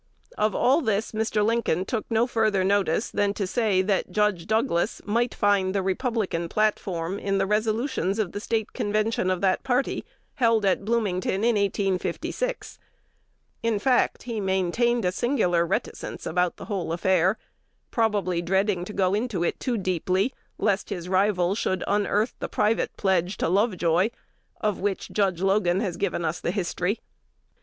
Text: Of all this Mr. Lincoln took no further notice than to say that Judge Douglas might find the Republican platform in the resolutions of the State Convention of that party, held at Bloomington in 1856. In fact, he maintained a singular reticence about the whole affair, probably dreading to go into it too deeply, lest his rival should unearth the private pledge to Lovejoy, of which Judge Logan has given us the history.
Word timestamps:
Of 0.35 0.55
all 0.55 0.81
this 0.81 1.11
Mr. 1.11 1.45
Lincoln 1.45 1.85
took 1.85 2.07
no 2.09 2.25
further 2.25 2.63
notice 2.63 3.11
than 3.11 3.35
to 3.35 3.45
say 3.45 3.83
that 3.83 4.09
Judge 4.11 4.47
Douglas 4.47 4.99
might 5.05 5.35
find 5.35 5.75
the 5.75 5.83
Republican 5.83 6.49
platform 6.49 7.19
in 7.19 7.37
the 7.37 7.45
resolutions 7.45 8.17
of 8.17 8.31
the 8.31 8.39
State 8.39 8.73
Convention 8.73 9.29
of 9.29 9.41
that 9.41 9.61
party, 9.63 10.03
held 10.33 10.65
at 10.65 10.83
Bloomington 10.83 11.43
in 11.43 11.53
1856. 11.55 12.79
In 13.61 13.77
fact, 13.77 14.23
he 14.23 14.41
maintained 14.41 15.05
a 15.05 15.11
singular 15.11 15.67
reticence 15.67 16.25
about 16.25 16.57
the 16.57 16.65
whole 16.65 16.91
affair, 16.93 17.37
probably 17.91 18.41
dreading 18.41 18.83
to 18.85 18.93
go 18.93 19.13
into 19.13 19.43
it 19.43 19.59
too 19.59 19.77
deeply, 19.77 20.33
lest 20.57 20.89
his 20.89 21.09
rival 21.09 21.53
should 21.53 21.83
unearth 21.85 22.33
the 22.39 22.49
private 22.49 22.97
pledge 22.97 23.37
to 23.37 23.47
Lovejoy, 23.47 24.09
of 24.59 24.79
which 24.79 25.11
Judge 25.11 25.43
Logan 25.43 25.79
has 25.79 25.95
given 25.95 26.25
us 26.25 26.39
the 26.39 26.49
history. 26.49 27.01